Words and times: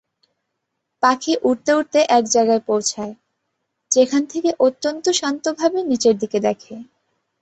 পাখী 1.03 1.33
উড়তে 1.43 1.71
উড়তে 1.73 1.99
এক 2.17 2.23
জায়গায় 2.27 2.63
পৌছায়, 2.67 3.13
যেখান 3.91 4.21
থেকে 4.25 4.49
অত্যন্ত 4.59 5.05
শান্তভাবে 5.19 5.79
নীচের 5.89 6.15
দিকে 6.21 6.37
দেখে। 6.39 6.75